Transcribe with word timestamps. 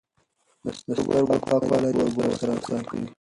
د 0.63 0.65
سترګو 0.77 1.39
پاکوالی 1.47 1.91
د 1.95 1.99
اوبو 2.05 2.25
سره 2.39 2.51
وساتئ. 2.55 3.01